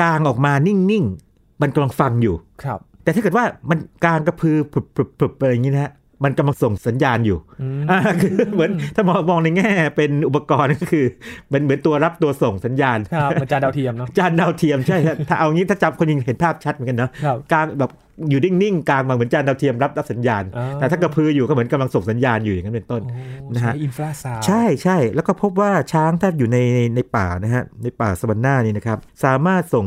[0.00, 4.74] กลางออกมานิ่งๆมันกำลังฟังอยู่ครับ แต่ถ้าเกิดว่ามันกลางกระพือป
[5.20, 5.92] รึบๆๆอะไรอย่างนี้นะฮะ
[6.24, 11.04] มันกำลังส่งสัญญาณอยู่อืมอ่าคือเหมือนถ้ามองมองในแง่เป็นอุปกรณ์ก็คือ
[11.52, 17.90] มันเหมือนตัวรับตัวส่งสัญญาณครับมันจานดาวเทียมเนาะจานดาวเทียมใช่ครับถ้าเอางี้ถ้าจับคนยิงเห็นภาพชัดเหมือนกันเนาะครับกลางแบบ
[18.30, 26.58] อยู่นิ่งๆกางมาเหมือนจานดาวเทียมรับรับสัญญาณอ่าแต่ถ้ากระพืออยู่ก็เหมือนกำลังส่งสัญญาณอยู่อย่างนั้นเป็นต้นโอ้นะฮะใช้ infrasound ใช่ใช่แล้วก็พบว่าช้างถ้าอยู่ใน
[26.94, 29.86] ในป่านะฮะในป่าสวรรค์หน้านี่นะครับสามารถส่ง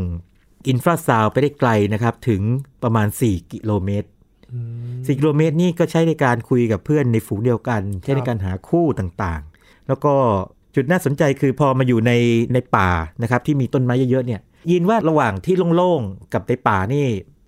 [0.69, 2.41] infrasound ไปได้ไกลนะครับถึง
[2.83, 4.07] ประมาณ 4 กิโลเมตร
[4.53, 4.59] อื
[4.99, 10.13] ม4กิโลเมตรนี่ก็ใช้ในการคุยกับเพื่อนในฝูงเดียวกัน ใช้ในการหาคู่ต่างๆ แล้วก็
[10.75, 12.11] จุดน่าสนใจคือพอมาอยู่ใน
[12.53, 12.89] ในป่า
[13.21, 14.41] นะครับที่มีต้นไม้เยอะๆเนี่ย
[14.71, 17.05] ยินว่าระหว่างที่โล่งๆกับในป่านี่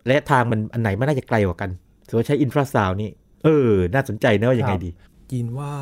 [0.07, 1.69] ระยะทางมันอันไหนมันน่าจะไกลกว่ากัน
[2.07, 3.09] ถือว่าใช้อินฟราซาวนี่
[3.43, 4.89] เออ น่าสนใจนะว่ายังไงดี
[5.33, 5.73] ยินว่า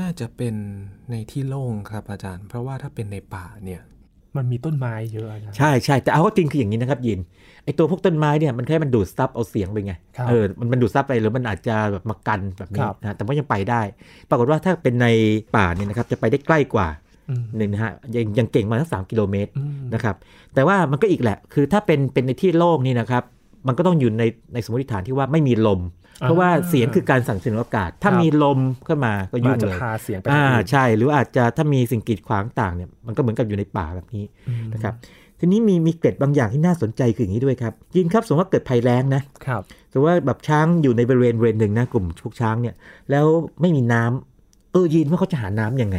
[0.00, 0.54] น่าจะเป็น
[1.10, 3.80] ในที่โล่งครับอาจารย์ เพราะว่าถ้าเป็นในป่าเนี่ย
[4.38, 7.20] มันมีต้นไม้เยอะนะใช่ใช่แต่เอาเข้าจริงคืออย่างนี้นะครับยิน
[7.64, 13.82] ไอตัวพวกต้นไม้เนี่ยมันแค่มันดูดซับเอาเสียงไปไงครับเออมันมันดูดซับไปหรือมันอาจจะแบบมากันแบบนี้ครับนะแต่ว่ายังไปได้
[14.28, 15.06] ปรากฏว่าถ้าเป็นใน
[15.56, 16.88] ป่าเนี่ยนะครับจะไปได้ใกล้กว่า
[17.30, 20.16] อืมหนึ่งนะฮะยังยังเก่งมาทั้งสามกิโลเมตรอืมนะครับ
[20.54, 23.22] แต่ว่ามันก็อีกแหละ คือถ้าเป็นเป็นในที่โล่งนี่นะครับ
[23.66, 25.80] มันก็ต้องอยู่ในในสมมติฐานที่ว่าไม่มีลม
[26.20, 34.94] เพราะว่าเสียงคือการสั่งเสียงอากาศ ถ้ามีลมเข้ามาก็มันยุ่อางจจะเลยพาเสียงไปอ่าทางอื่นใช่ หรืออาจจะถ้ามีสิ่งกีดขวางต่างเนี่ยมันก็เหมือนกับอยู่ในป่าแบบนี้อืมนะครับ
[35.40, 42.74] ทีนี้มีมีเกร็ดบางอย่างที่น่าสนใจคืออย่างนี้ด้วยครับยินครับสมมติว่าเกิดภัยแล้งนะครับสมมติว่าแบบช้างอยู่ในบริเวณบริเวณหนึ่งนะกลุ่มพวกช้างเนี่ย
[43.10, 43.26] แล้ว
[43.60, 45.98] ไม่มีน้ำเออยินว่าเขาจะหาน้ำยังไง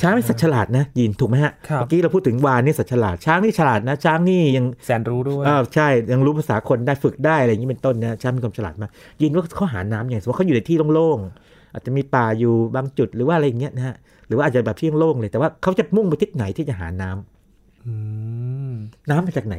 [0.00, 8.90] ช้างเป็นสัตว์ฉลาดนะยินถูกไหมฮะครับเมื่อกี้เราพูดถึงวาฬนี่สัตว์ฉลาดช้างนี่ฉลาดนะช้างนี่ยังแสนรู้ด้วยอ่าใช่ยังรู้ภาษาคนได้ฝึกได้อะไรอย่างนี้เป็นต้นนะช้างมีความฉลาดมาก
[9.22, 13.94] ยินว่าเขาหาน้ำอย่างสมมติว่าเขาอยู่ในที่โล่งๆอาจจะมีป่าอยู่บางจุดหรือว่าอะไรอย่างเงี้ยนะฮะ
[14.28, 17.92] หรือว่าอาจจะแบบที่โล่งๆเลยแต่ว่าเขาจะมุ่งไปทิศไหนที่จะหาน้ำอื
[18.70, 18.72] ม
[19.10, 19.56] น้ำมาจากไหน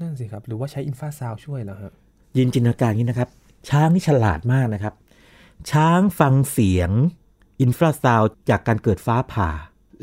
[0.00, 1.92] นั่นสิครับหรือว่าใช้ infrasound ช่วยเหรอฮะ
[2.36, 3.28] ยินจินตนาการอย่างนี้นะครับ
[3.68, 4.94] ช้างนี่ฉลาดมากนะครับ
[5.70, 6.90] ช้างฟังเสียง
[7.60, 9.48] อินฟราซาวจากการเกิดฟ้าผ่า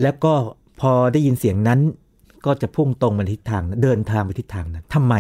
[0.02, 0.34] แล้วก็
[0.82, 1.80] พอได้ยินเสียงนั้น
[2.46, 5.16] ก็จะพุ่งตรงมาทิศทางนั้นเดินทางไปทิศทางนั้นทำไม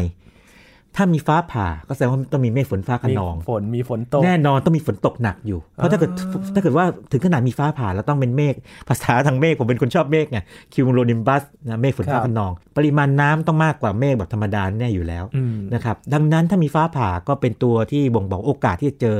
[0.95, 8.55] ถ้ามีฟ้าผ่าก็แสดงว่าต้องมีเมฆฝนฟ้าขมีนองฝนมีฝนตกแน่นอนต้องมีฝนตกหนักอยู่ เพราะถ้าเกิดอ่าถ้าเกิดว่าถึงขนาดมีฟ้าผ่าแล้วต้องเป็นเมฆ
[8.87, 10.39] ภาษาทางเมฆผมเป็นคนชอบเมฆไง
[10.73, 19.17] คิวโรนิมบัสนะเมฆฝนฟ้าขนอง ปริมาณน้ำต้องมากกว่าเมฆแบบธรรมดาแน่อยู่แล้วอืมนะครับดังนั้นถ้ามีฟ้าผ่าก็เป็นตัวที่บ่งบอกโอกาสที่จะเจอ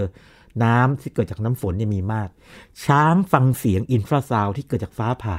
[0.63, 2.29] น้ำที่เกิดจากน้ำฝนเนี่ยมีมาก
[2.85, 5.37] ช้างฟังเสียงอินฟราซาวด์ที่เกิดจากฟ้าผ่า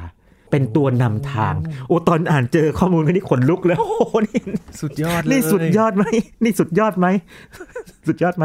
[0.51, 1.55] เป็นตัวนำทาง
[1.89, 4.41] โอ้ตอนอ่านเจอข้อมูลนี้ขนลุกเลยโอ้โหนี่
[4.81, 6.05] สุดยอดเลยนี่สุดยอดไหม
[6.45, 7.07] นี่สุดยอดไหม
[8.09, 8.45] สุดยอดไหม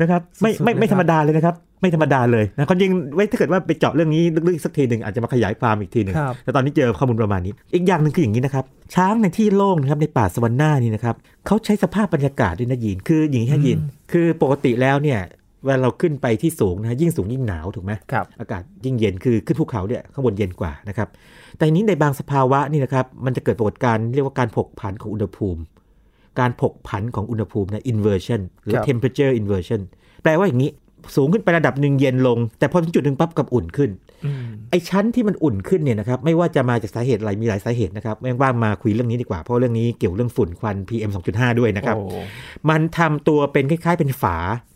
[0.00, 8.64] นะครับ ไม่สุดๆไม่ไม่เลยครับธรรมดาเลยนะครับ ไม่ธรรมดาเลยนะความจริงไว้ถ้าเกิดว่าไปเจาะเรื่องนี้ลึกๆอีกสักทีหนึ่งอาจจะมาขยายความอีกทีหนึ่งครับแต่ตอนนี้เจอข้อมูลประมาณนี้ อีกอย่างหนึ่งคืออย่างนี้นะครับ
[8.94, 11.14] ช้างในที่โล่งนะครับในป่าสวรรค์หน้านี่นะครับ
[11.46, 13.78] เขาใช้สภาพบรรยากาศด้วยนะยินคืออย่างนี้ฮะยิน
[14.12, 15.20] คือปกติแล้วเนี่ย
[15.64, 21.08] เวลาเราขึ้นไปที่สูงนะฮะยิ่งสูงยิ่งหนาวถูกไหมครับอากาศยิ่งเย็นคือขึ้นภูเขาเนี่ยข้างบนเย็นกว่านะครับ
[21.56, 25.60] แต่ทีนี้ในบางสภาวะนี่นะครับมันจะเกิดปรากฏการณ์เรียกว่าการผกผันของอุณหภูมิ
[26.40, 29.80] การผกผันของอุณหภูมินะ inversion หรือครับ temperature inversion
[30.22, 30.70] แปลว่าอย่างนี้
[31.16, 33.90] สูงขึ้นไประดับหนึ่งเย็นลง แต่พอถึงจุดหนึ่งปั๊บกลับอุ่นขึ้น
[34.24, 42.04] อืมไอ้ชั้นที่มันอุ่นขึ้นเนี่ยนะครับไม่ว่าจะมาจากสาเหตุอะไรมีหลายสาเหตุนะครับไม่ว่างมาคุยเรื่องนี้ดีกว่า เพราะเรื่องนี้เกี่ยวเรื่องฝุ่นควัน PM 2.5 ด้วยนะครับโอ้
[42.70, 44.75] มันทำตัวเป็นคล้ายๆเป็นฝาครั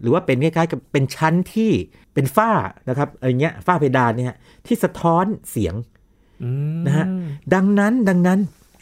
[0.00, 1.70] หรือว่าเป็นคล้ายๆกับเป็นชั้นที่
[2.14, 2.50] เป็นฝ้า
[2.88, 4.36] นะครับอะไรเงี้ยฝ้าเพดานเนี่ยฮะ
[4.66, 5.74] ที่สะท้อนเสียง
[6.42, 7.06] อืมนะฮะ
[7.54, 8.38] ดังนั้นดังนั้น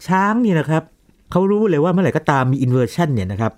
[0.09, 0.83] ช้างเนี่ยนะครับ
[1.31, 3.53] เขารู้เลยว่าเมื่อไหร่ก็ตามมี inversion เนี่ยนะครับ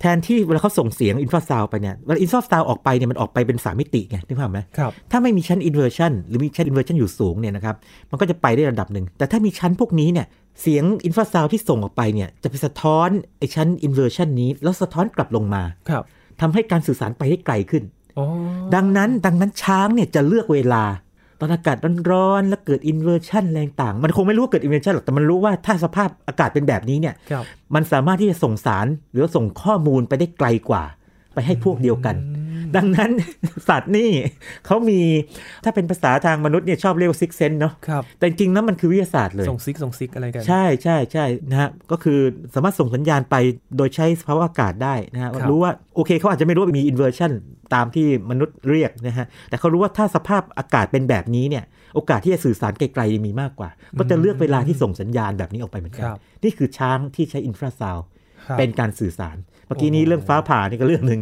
[0.00, 7.76] แทนที่เวลาเขาส่งเสียงอินฟราซาวไปเนี่ยเวลาอินฟราซาวออกไปเนี่ยมันออกไปเป็นสามมิติไงนึกภาพไหมครับถ้าไม่มีชั้น inversion หรือมีชั้น inversion อยู่สูงเนี่ยนะครับ
[8.10, 10.26] มันก็จะไปได้ระดับหนึ่ง แต่ถ้ามีชั้นพวกนี้เนี่ย
[10.60, 16.04] เสียงอินฟราซาวที่ส่งออกไปเนี่ยจะไปสะท้อนไอ้ชั้น inversion นี้ แล้วสะท้อนกลับลงมาครับ
[16.40, 17.82] ทำให้การสื่อสารไปได้ไกลขึ้น
[18.18, 18.26] อ๋อ
[18.74, 20.84] ดังนั้นดังนั้นช้างเนี่ยจะเลือกเวลา
[21.40, 21.76] ตอนอากาศ
[22.10, 30.99] ร้อนๆแล้วเกิด inversion แรงต่าง มันคงไม่รู้ว่าเกิด inversion หรอกแต่มันรู้ว่าถ้าสภาพอากาศเป็นแบบนี้เนี่ยครับมันสามารถที่จะส่งสารหรือว่าส่งข้อมูลไปได้ไกลกว่าไป
[31.46, 32.16] ให้พวกเดียวกัน
[32.76, 33.10] ดังนั้น
[33.68, 34.10] สัตว์นี่
[34.66, 35.00] เขามี
[35.64, 42.18] ถ้าเป็นภาษาทางมนุษย์เนี่ยชอบเรียกว่าซิกเซนเนาะครับแต่จริงๆแล้วมันคือวิทยาศาสตร์เลย ส่งซิกส่งซิกอะไรกัน ใช่ใช่ใช่นะฮะก็คือ
[42.54, 43.36] สามารถส่งสัญญาณไป
[43.76, 47.32] โดยใช้สภาวะอากาศได้นะฮะครับรู้ว่าโอเคเขาอาจจะไม่รู้ว่ามี inversion
[47.74, 57.98] ตามที่มนุษย์เรียกนะฮะ แต่เขารู้ว่าถ้าสภาพอากาศเป็นแบบนี้เนี่ย โอกาสที่จะสื่อสารไกลๆมีมากกว่า ก็จะเลือกเวลาที่ส่งสัญญาณแบบนี้ออกไปเหมือนกัคนรับนี่คือช้างที่ใช้อินฟราซาว
[58.46, 61.20] ครับเป็นการสื่อสารเมื่อกี้นี้โอ้โหเรื่องฟ้าผ่านี่ก็เรื่องหนึ่ง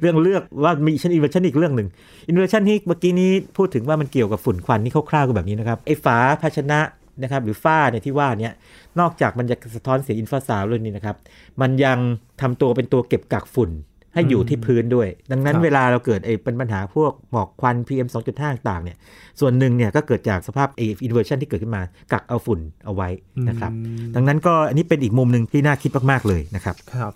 [0.00, 1.88] เรื่องเรียกว่ามีชั้น inversion อีกเรื่องหนึ่ง
[2.28, 6.80] inversion ที่เมื่อกี้นี้พูดถึงว่ามันเกี่ยวกับฝุ่นควันนี่คร่าวๆก็แบบนี้นะครับไอ้ฝาภาชนะ
[7.22, 8.52] นะครับหรือฝ้าเนี่ยที่ว่าเนี่ย
[9.00, 11.16] นอกจากมันจะสะท้อนเสียง infrasound เลยนี่นะครับ
[11.60, 11.98] มันยัง
[12.40, 13.70] ทำตัวเป็นตัวเก็บกักฝุ่น
[14.14, 18.96] ให้อยู่ที่พื้นด้วย ดังนั้นครับเวลาเราเกิดไอ้เป็นปัญหาพวกหมอกควัน PM 2.5 ต่างๆเนี่ย
[19.40, 23.08] ส่วนหนึ่งเนี่ยก็เกิดจากสภาพไอ้ inversion ที่เกิดขึ้นมา กักเอาฝุ่นเอาไว้
[23.48, 27.12] นะครับอืมดังนั้นก็อันนี้เป็นอีกมุมหนึ่งที่น่าคิดมาก ๆ เลยนะครับครับ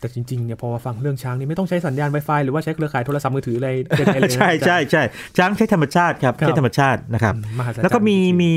[0.00, 5.02] แต่จริงๆเนี่ยพอมาฟังเรื่องช้างนี่ไม่ต้องใช้สัญญาณ Wi-Fi หรือว่าใช้เครือข่ายโทรศัพท์มือถืออะไรใดๆเลยนะใช่ใช่ใช่
[5.36, 8.52] ช้างใช้ธรรมชาติครับครับใช้ธรรมชาตินะครับอืมมหัศจรรย์แล้วก็มีจริงๆมี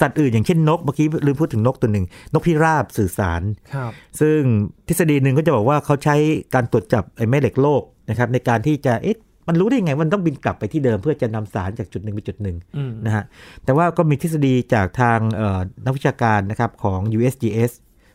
[0.00, 3.42] สัตว์อื่นอย่างเช่นนกเมื่อกี้ลืมพูดถึงนกตัวหนึ่ง นกพิราบสื่อสาร
[3.74, 4.40] ครับซึ่ง
[4.88, 6.16] ทฤษฎีหนึ่งก็จะบอกว่าเขาใช้
[6.54, 13.24] การตรวจจับไอ้แม่เหล็กโลกนะครับในการที่จะเอ๊ะมันรู้ได้ไงมันต้องบินกลับไปที่เดิมเพื่อจะนำสารจากจุดหนึ่งไปจุดหนึ่งอืมนะฮะ
[13.64, 17.72] แต่ว่าก็มีทฤษฎีจากทางเอ่อนักวิชาการนะครับของ USGS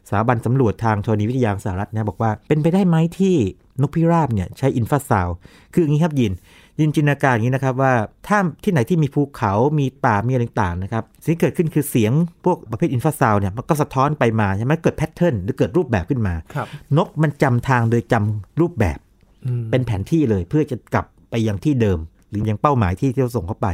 [0.07, 3.35] สถาบันสำรวจทางธรณีวิทยาของสหรัฐนะบอกว่าเป็นไปได้ไหมที่
[3.81, 5.27] นกพิราบเนี่ยใช้อินฟราซาว
[5.73, 6.33] คืออย่างนี้ครับยิน
[6.79, 7.93] ยินจินตนาการอย่างนี้นะครับว่า
[8.27, 12.11] ถ้าที่ไหนที่มีภูเขา มีป่า มีอะไรต่างๆนะครับ สิ่งที่เกิดขึ้นคือเสียง
[12.45, 18.97] พวกประเภทอินฟราซาวเนี่ยมันก็สะท้อนไปมาใช่ไหมเกิดแพทเทิร์นหรือเกิดรูปแบบขึ้นมาครับนกมันจำทางโดยจำรูปแบบ
[19.45, 23.67] อืมเป็นแผนที่เลยเพื่อจะกลับไปยังที่เดิม หรือยังเป้าหมายที่ที่เราส่งเข้าไป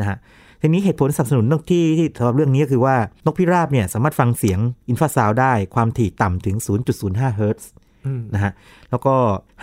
[0.00, 0.16] นะฮะ
[0.60, 2.96] ทีนี้เหตุผลสนับสนุนนกที่ที่สำหรับเรื่องนี้ก็คือว่า
[3.26, 6.56] นกพิราบเนี่ยสามารถฟังเสียงอินฟราซาวได้ความถี่ต่ำถึง
[6.96, 7.70] 0.05 เฮิรตซ์
[8.06, 8.52] อืมนะฮะ
[8.90, 9.14] แล้วก็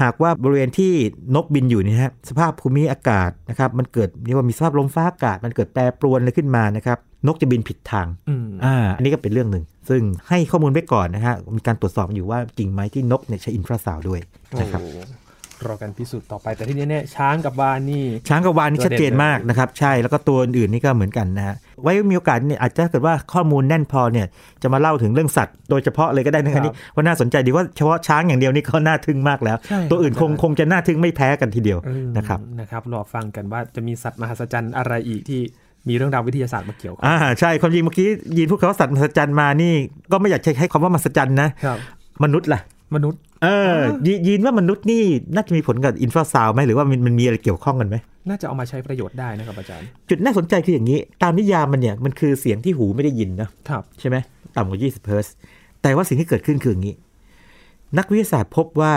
[0.01, 0.93] หากว่าบริเวณที่
[1.35, 14.19] นกบินอยู่เนี่ยนะฮะสภาพภูมิอากาศนะครับมันเกิดเรียกว่ามีสภาพลมฟ้าอากาศ มันเกิดแปรปรวนอะไรขึ้นมานะครับนกจะบินผิดทางอืมอ่าอันนี้ก็เป็นเรื่องหนึ่ง ซึ่งให้ข้อมูลไว้ก่อนนะฮะมีการตรวจสอบอยู่ว่าจริงไหมที่นกเนี่ยใช้อินฟราซาวด้วย
[14.61, 14.91] นะครับโอ้
[15.65, 24.27] รอกันพิสูจน์ต่อไปแต่ที่นี้เนี่ยช้างกับวานนี่ ช้างกับวานนี่ตัวเด่นชัดเจนมากนะครับ ใช่แล้วก็ตัวอื่นๆนี่ก็เหมือนกันนะฮะไว้มีโอกาสเนี่ยอาจจะถ้าเกิดว่าข้อมูลแน่นพอเนี่ย
[24.61, 35.41] จะมาเล่าถึงเรื่องสัตว์โดยเฉพาะเลยก็ได้นะครับนี่ว่าน่าสนใจดีว่าเฉพาะช้างอย่างเดียวนี่ก็น่าทึ่งมากแล้วใช่ตัวอื่นคงคงจะน่าทึ่งไม่แพ้กันทีเดียวอืมนะครับนะครับรอฟังกันว่าจะมีสัตว์มหัศจรรย์อะไรอีกที่
[35.87, 39.73] มีเรื่องราววิทยาศาสตร์มาเกี่ยวข้องอ่าใช่ความจริงเมื่อกี้ยีนพูดคำว่าสัตว์มหัศจรรย์มานี่
[40.11, 41.77] ก็ไม่อยากใช้ให้คำว่ามหัศจรรย์นะครับ
[42.23, 42.61] มนุษย์ล่ะ
[42.95, 45.03] มนุษย์ เออยียีนว่ามนุษย์นี่
[45.35, 47.95] น่าจะมีผลกับอินฟราซาวไหมหรือว่ามันมันมีอะไรเกี่ยวข้องกันไหม
[48.29, 54.17] น่าจะเอามาใช้ประโยชน์ได้นะครับอาจารย์ จุดน่าสนใจคืออย่างนี้ ตามนิยามมันเนี่ยมันคือเสียงที่หูไม่ได้ยินนะครับใช่ไหม
[54.55, 55.35] ต่ำกว่า 20เฮิรตซ์
[55.81, 56.95] แต่ว่าสิ่งที่เกิดขึ้นคืออย่างนี้
[57.97, 58.95] นักวิทยาศาสตร์พบว่า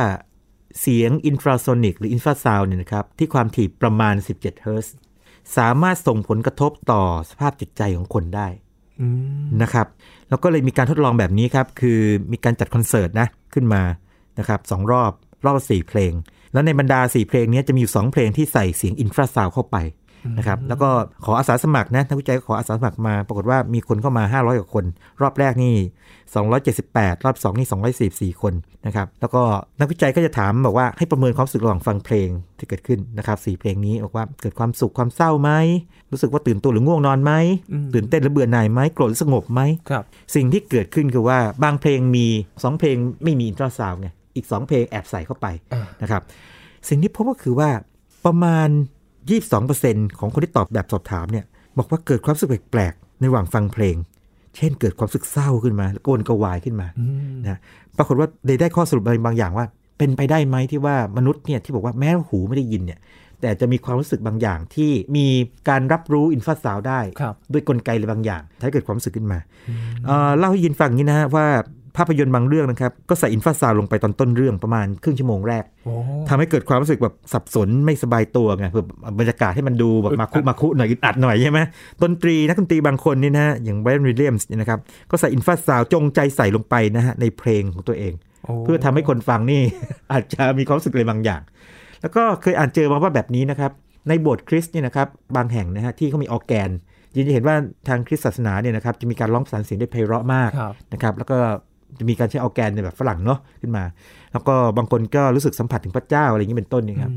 [0.81, 4.94] เสียงอินฟราโซนิกหรืออินฟราซาวเนี่ยนะครับที่ความถี่ประมาณ 17เฮิรตซ์
[5.57, 8.48] สามารถส่งผลกระทบต่อสภาพจิตใจของคนได้
[9.00, 9.07] อื
[9.42, 9.87] มนะครับ
[10.29, 12.00] แล้วก็เลยมีการทดลองแบบนี้ครับ คือ
[12.33, 13.82] มีการจัดคอนเสิร์ตนะ ขึ้นมา
[14.38, 15.12] นะครับสองรอบ
[15.44, 16.12] รอบละสี่เพลง
[16.52, 19.76] แล้วในบรรดา 4 เพลงนี้จะมีอยู่สองเพลงที่ใส่เสียงอินฟราซาวเข้าไป
[20.38, 20.88] นะครับแล้วก็
[21.24, 24.85] ขออาสาสมัครนะนักวิจัยก็ขออาสาสมัครมา ปรากฏว่ามีคนเข้ามา 500กว่าคน
[25.20, 25.74] รอบแรกนี่
[26.50, 28.54] 278 รอบ 2 นี่ 244 คน
[28.87, 29.42] นะครับแล้วก็
[29.80, 32.28] นักวิจัยก็จะถามบอกว่าให้ประเมินความรู้สึกระหว่างฟังเพลง
[32.59, 35.50] ที่เกิดขึ้นนะครับสเพลงนี้บอกว่าเกิดความสุขความเศร้าไหม
[36.12, 37.33] รู้สึกว่าตื่นตัวหรือง่วงนอนไหม
[37.94, 40.04] ตื่นเต้นหรือเบื่อหน่ายไหมโกรธหรือสงบไหมครับ
[40.35, 46.22] สิ่งที่เกิดขึ้นคือว่าบางเพลงมี 2 เพลงไม่มีอินทราซาวไงอีก 2 เพลงแอบใส่เข้าไปอ่านนะครับ
[46.88, 47.70] สิ่งที่พบก็คือว่า
[48.24, 48.68] ประมาณ
[49.28, 51.44] 22%ของคนที่ตอบแบบสอบถามเนี่ย
[51.78, 53.96] บอกว่าเกิดความรู้สึกแปลกๆในระหว่างฟังเพลง
[54.56, 57.59] เช่นเกิดความรู้สึกเศร้าขึ้นมาโกนกระวายขึ้นมาอืมนะ
[57.96, 59.66] ปรากฏว่าได้ได้ข้อสรุปอะไรบางอย่างว่า
[59.98, 62.98] เป็นไปได้ไหมที่ว่ามนุษย์เนี่ยที่บอกว่าแม้ว่าหูไม่ได้ยินเนี่ย
[63.40, 65.26] แต่จะมีความรู้สึกบางอย่างที่มี
[65.68, 69.38] การรับรู้ infrasound ได้ครับด้วยกลไกอะไรบางอย่างถ้าเกิดความรู้สึกขึ้นมา
[70.06, 71.46] เอ่อเล่าให้ยินฟังอย่างนี้นะฮะว่า
[71.96, 75.94] ภาพยนตร์บางเรื่องนะครับ ก็ใส่ infrasound ลงไปตอนต้นเรื่องประมาณครึ่งชั่วโมงแรกโอ้
[76.29, 78.85] ทำให้เกิดความรู้สึกแบบสับสนไม่สบายตัวไงเพื่อ
[79.18, 81.59] บรรยากาศให้มันดูแบบอึดอัมาคุมาคุหน่อยอึดอัดหน่อยใช่ไหม
[82.03, 84.79] ดนตรีนักดนตรีบางคนนี่นะฮะอย่างไบรอันวิลเลียมส์เนี่ยนะครับ
[85.11, 88.12] ก็ใส่ infrasound จงใจใส่ลงไปนะฮะในเพลงของตัวเอง
[88.44, 89.62] โอ้เพื่อทำให้คนฟังนี่
[90.12, 91.40] อาจจะมีความรู้สึกอะไรบางอย่าง
[92.03, 93.72] แล้วก็เคยอ่านเจอมาว่าแบบนี้นะครับ
[94.09, 96.70] ในโบสถ์คริสต์เนี่ยนะครับบางแห่งนะฮะที่เขามีออร์แกน
[97.14, 97.57] ยินจะเห็นว่า
[97.88, 101.38] ทางคริสต์ศาสนาเนี่ยนะครับจะมีการร้องประสานเสียงได้ไพเราะมากครับนะครับแล้วก็
[101.98, 103.85] จะมีการใช้ออร์แกนในแบบฝรั่งเนาะขึ้นมา
[104.33, 107.12] แล้วก็บางคนก็รู้สึกสัมผัสถึงพระเจ้าอะไรอย่างนี้เป็นต้นนี่ครับ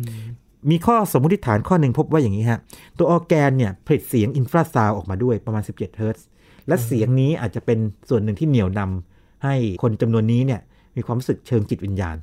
[0.72, 2.60] มีข้อสมมติฐานข้อหนึ่งพบว่าอย่างนี้ฮะ
[2.98, 6.28] ตัวออร์แกนเนี่ยผลิตเสียง infrasound ออกมาด้วยประมาณ 17 เฮิรตซ์
[6.68, 10.62] และเสียงนี้อาจจะเป็นส่วนหนึ่งที่เหนี่ยวนำให้คนจำนวนนี้เนี่ย
[10.96, 12.18] มีความรู้สึกเชิงจิตวิญญาณ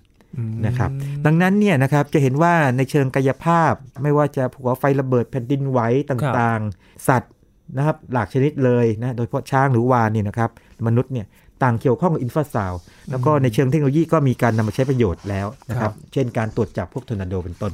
[0.66, 0.90] นะครับ
[1.26, 7.32] ดังนั้นเนี่ยนะครับจะเห็นว่าในเชิงกายภาพ ไม่ว่าจะภูเขาไฟระเบิดแผ่นดินไหวต่างๆ สัตว์
[7.76, 10.50] นะครับหลากชนิดเลยนะโดยเฉพาะช้างหรือวาฬเนี่ยนะครับ
[10.86, 11.26] มนุษย์เนี่ย
[11.62, 12.72] ต่างเกี่ยวข้องกับอินฟราซาว
[13.10, 17.72] แล้วก็ในเชิงเทคโนโลยีก็มีการนำมาใช้ประโยชน์แล้วนะครับ เช่นการตรวจจับพวกทอร์นาโดเป็นต้น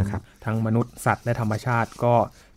[0.00, 2.14] นะครับ ทั้งมนุษย์สัตว์และธรรมชาติก็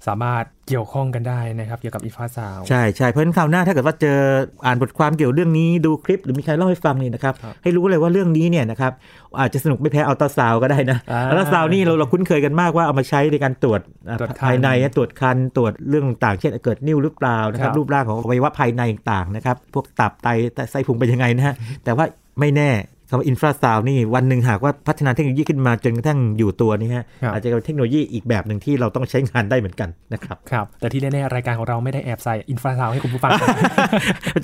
[0.07, 4.19] สามารถเกี่ยวข้องกันได้นะครับเกี่ยวกับ infrasound ใช่ใช่เพราะฉะนั้นคราวหน้าถ้าเกิดว่าเจอ
[4.65, 8.91] อ่านบทความเกี่ยวเรื่องนี้ดูคลิปหรือมีใครเล่าให้ฟังนี่นะครับครับให้รู้เลยว่าเรื่องนี้เนี่ยนะครับ
[9.39, 20.27] อาจจะสนุกไม่แพ้อัลตราซาวด์ก็ได้นะอ่าอัลตราซาวด์นี่เราเราคุ้นเคยกันมากว่าเอามาใช้ในการตรวจอ่าตรวจครรภ์ภายในนะตรวจครรภ์ตรวจเรื่องต่างๆเช่นเกิดนิ่วหรือเปล่านะครัครับรูปร่างของอวัยวะภายในต่างๆนะครับพวกตับไต
[20.71, 22.05] ไส้พุงเป็นยังไงนะฮะแต่ว่า
[22.39, 22.69] ไม่แน่
[23.09, 33.31] คำว่า infrasound นี่วันหนึ่งหากว่าพัฒนาเทคโนโลยีขึ้นมาจนกระทั่งอยู่ตัวนี่ฮะครับอาจจะเป็นเทคโนโลยีอีกแบบหนึ่งที่เราต้องใช้งานได้เหมือนกันนะครับครับแต่ที่แน่ๆรายการของเราไม่ได้แอบใส่ infrasound ให้คุณผู้ฟัง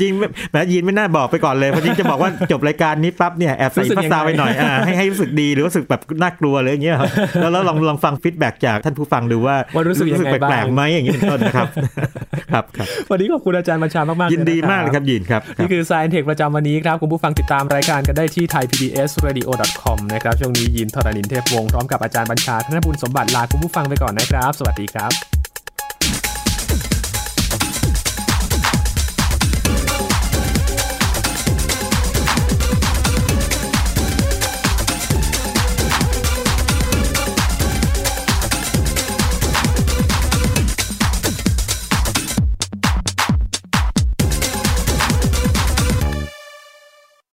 [0.01, 0.11] จริง
[0.51, 11.67] แหมยินไม่น่าบอกไปก่อนเลยเพราะจริงจะบอกว่าจบรายการนี้ปั๊บเนี่ยแอบใส่รู้สึกภายังษาไงไปหน่อยอ่าให้ให้รู้สึกดีหรือว่ารู้สึกแบบน่ากลัวเลยอย่างเงี้ยครับแล้วแล้วลองลองฟัง feedback จากท่านผู้ฟังดูว่าว่ารู้สึกยังไงแปลกๆบ้างไหมอย่างนี้เป็นต้นนะครับ
[12.51, 25.34] ครับครับวันนี้ขอบคุณอาจารย์บัญชามากๆยินดีเลมากเลยครับยินครับครับนี่คือ Science Tech ประจำวันนี้ครับคุณผู้ฟังติดตามรายการกันได้ที่ thaipbsradio.com นะครับช่วงนี้ยินทรานินเทพวงศ์พร้อมกับอาจารย์บัญชาธนบุญสมบัติลาคุณผู้ฟังไปก่อนนะครับ สวัสดีครับ